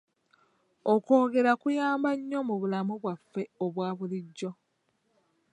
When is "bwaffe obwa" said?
3.01-3.87